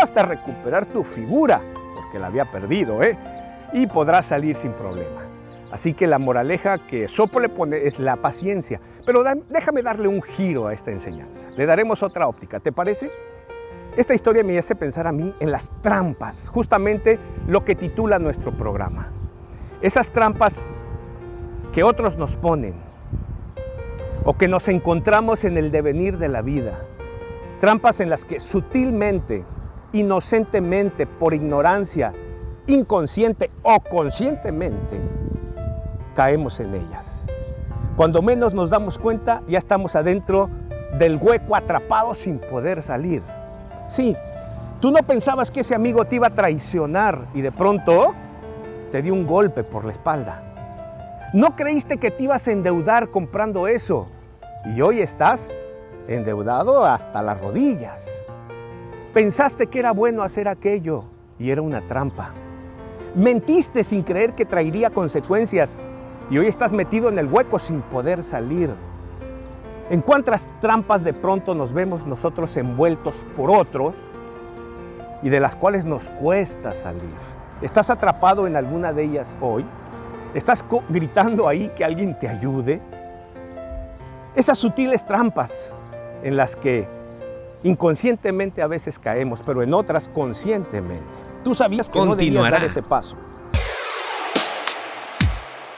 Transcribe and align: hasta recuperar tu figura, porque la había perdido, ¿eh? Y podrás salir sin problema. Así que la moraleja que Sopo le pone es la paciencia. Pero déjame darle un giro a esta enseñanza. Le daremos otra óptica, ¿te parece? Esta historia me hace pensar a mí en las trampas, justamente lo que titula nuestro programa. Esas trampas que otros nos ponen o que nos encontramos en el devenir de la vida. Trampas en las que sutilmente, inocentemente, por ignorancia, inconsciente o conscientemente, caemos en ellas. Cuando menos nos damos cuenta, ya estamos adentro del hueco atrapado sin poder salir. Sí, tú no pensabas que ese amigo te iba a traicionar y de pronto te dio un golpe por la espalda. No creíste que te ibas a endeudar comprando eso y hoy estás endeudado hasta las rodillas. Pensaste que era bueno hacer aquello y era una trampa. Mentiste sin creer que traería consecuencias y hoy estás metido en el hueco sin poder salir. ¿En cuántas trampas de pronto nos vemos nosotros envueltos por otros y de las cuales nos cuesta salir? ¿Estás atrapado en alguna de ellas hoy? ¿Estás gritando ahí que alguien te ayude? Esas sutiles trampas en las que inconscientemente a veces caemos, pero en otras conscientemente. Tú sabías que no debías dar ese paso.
hasta 0.00 0.22
recuperar 0.22 0.86
tu 0.86 1.04
figura, 1.04 1.60
porque 1.94 2.18
la 2.18 2.28
había 2.28 2.50
perdido, 2.50 3.02
¿eh? 3.02 3.18
Y 3.72 3.86
podrás 3.86 4.26
salir 4.26 4.56
sin 4.56 4.72
problema. 4.72 5.22
Así 5.70 5.94
que 5.94 6.06
la 6.06 6.18
moraleja 6.18 6.78
que 6.86 7.08
Sopo 7.08 7.40
le 7.40 7.48
pone 7.48 7.86
es 7.86 7.98
la 7.98 8.16
paciencia. 8.16 8.80
Pero 9.06 9.24
déjame 9.48 9.82
darle 9.82 10.06
un 10.06 10.20
giro 10.22 10.66
a 10.66 10.74
esta 10.74 10.90
enseñanza. 10.90 11.40
Le 11.56 11.64
daremos 11.64 12.02
otra 12.02 12.28
óptica, 12.28 12.60
¿te 12.60 12.72
parece? 12.72 13.10
Esta 13.96 14.14
historia 14.14 14.44
me 14.44 14.56
hace 14.58 14.74
pensar 14.74 15.06
a 15.06 15.12
mí 15.12 15.34
en 15.40 15.50
las 15.50 15.72
trampas, 15.82 16.48
justamente 16.48 17.18
lo 17.46 17.64
que 17.64 17.74
titula 17.74 18.18
nuestro 18.18 18.56
programa. 18.56 19.08
Esas 19.80 20.12
trampas 20.12 20.72
que 21.72 21.82
otros 21.82 22.16
nos 22.16 22.36
ponen 22.36 22.74
o 24.24 24.36
que 24.36 24.48
nos 24.48 24.68
encontramos 24.68 25.44
en 25.44 25.56
el 25.56 25.70
devenir 25.70 26.18
de 26.18 26.28
la 26.28 26.42
vida. 26.42 26.78
Trampas 27.60 28.00
en 28.00 28.10
las 28.10 28.24
que 28.24 28.40
sutilmente, 28.40 29.44
inocentemente, 29.92 31.06
por 31.06 31.34
ignorancia, 31.34 32.12
inconsciente 32.66 33.50
o 33.62 33.80
conscientemente, 33.80 35.00
caemos 36.14 36.60
en 36.60 36.74
ellas. 36.74 37.26
Cuando 37.96 38.22
menos 38.22 38.54
nos 38.54 38.70
damos 38.70 38.98
cuenta, 38.98 39.42
ya 39.48 39.58
estamos 39.58 39.96
adentro 39.96 40.48
del 40.98 41.16
hueco 41.16 41.56
atrapado 41.56 42.14
sin 42.14 42.38
poder 42.38 42.82
salir. 42.82 43.22
Sí, 43.88 44.16
tú 44.80 44.90
no 44.90 45.02
pensabas 45.02 45.50
que 45.50 45.60
ese 45.60 45.74
amigo 45.74 46.04
te 46.06 46.16
iba 46.16 46.28
a 46.28 46.34
traicionar 46.34 47.26
y 47.34 47.42
de 47.42 47.52
pronto 47.52 48.14
te 48.90 49.02
dio 49.02 49.12
un 49.12 49.26
golpe 49.26 49.64
por 49.64 49.84
la 49.84 49.92
espalda. 49.92 50.42
No 51.32 51.56
creíste 51.56 51.96
que 51.96 52.10
te 52.10 52.24
ibas 52.24 52.46
a 52.46 52.52
endeudar 52.52 53.08
comprando 53.08 53.66
eso 53.66 54.08
y 54.64 54.80
hoy 54.80 55.00
estás 55.00 55.50
endeudado 56.08 56.84
hasta 56.84 57.22
las 57.22 57.40
rodillas. 57.40 58.22
Pensaste 59.14 59.66
que 59.66 59.78
era 59.78 59.92
bueno 59.92 60.22
hacer 60.22 60.48
aquello 60.48 61.04
y 61.38 61.50
era 61.50 61.60
una 61.60 61.86
trampa. 61.86 62.30
Mentiste 63.14 63.84
sin 63.84 64.02
creer 64.02 64.34
que 64.34 64.46
traería 64.46 64.88
consecuencias 64.88 65.76
y 66.30 66.38
hoy 66.38 66.46
estás 66.46 66.72
metido 66.72 67.10
en 67.10 67.18
el 67.18 67.26
hueco 67.26 67.58
sin 67.58 67.82
poder 67.82 68.22
salir. 68.22 68.70
¿En 69.90 70.00
cuántas 70.00 70.48
trampas 70.62 71.04
de 71.04 71.12
pronto 71.12 71.54
nos 71.54 71.74
vemos 71.74 72.06
nosotros 72.06 72.56
envueltos 72.56 73.26
por 73.36 73.50
otros 73.50 73.94
y 75.22 75.28
de 75.28 75.40
las 75.40 75.56
cuales 75.56 75.84
nos 75.84 76.08
cuesta 76.08 76.72
salir? 76.72 77.12
¿Estás 77.60 77.90
atrapado 77.90 78.46
en 78.46 78.56
alguna 78.56 78.94
de 78.94 79.04
ellas 79.04 79.36
hoy? 79.42 79.66
¿Estás 80.32 80.64
gritando 80.88 81.48
ahí 81.48 81.70
que 81.76 81.84
alguien 81.84 82.18
te 82.18 82.28
ayude? 82.28 82.80
Esas 84.34 84.56
sutiles 84.56 85.04
trampas 85.04 85.76
en 86.22 86.38
las 86.38 86.56
que 86.56 87.01
inconscientemente 87.62 88.62
a 88.62 88.66
veces 88.66 88.98
caemos, 88.98 89.40
pero 89.44 89.62
en 89.62 89.74
otras 89.74 90.08
conscientemente. 90.08 91.04
Tú 91.44 91.54
sabías 91.54 91.88
que 91.88 91.98
no 91.98 92.14
debías 92.16 92.50
dar 92.50 92.64
ese 92.64 92.82
paso. 92.82 93.16